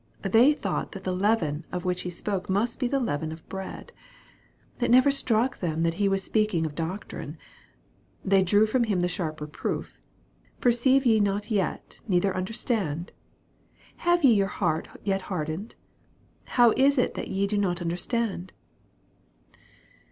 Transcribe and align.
They 0.23 0.53
thought 0.53 0.93
that 0.93 1.03
the" 1.03 1.11
leaven" 1.31 1.63
of 1.71 1.85
which 1.85 2.01
He 2.01 2.09
spoke 2.09 2.49
must 2.49 2.79
be 2.79 2.87
the 2.87 2.99
leaven 2.99 3.31
of 3.31 3.47
bread. 3.47 3.91
It 4.79 4.89
never 4.89 5.11
struck 5.11 5.59
them 5.59 5.83
that 5.83 5.93
He 6.01 6.07
was 6.09 6.23
speaking 6.23 6.65
of 6.65 6.73
doctrine. 6.73 7.37
They 8.25 8.41
drew 8.41 8.65
from 8.65 8.85
Him 8.85 9.01
the 9.01 9.07
sharp 9.07 9.39
reproof:" 9.39 9.99
Perceive 10.59 11.05
ye 11.05 11.19
not 11.19 11.51
yet, 11.51 12.01
neither 12.07 12.35
understand? 12.35 13.11
have 13.97 14.23
ye 14.23 14.33
your 14.33 14.47
heart 14.47 14.87
yet 15.03 15.21
hardened? 15.29 15.75
How 16.45 16.71
is 16.71 16.97
it 16.97 17.13
that 17.13 17.27
ye 17.27 17.45
do 17.45 17.59
not 17.59 17.79
understand 17.79 18.53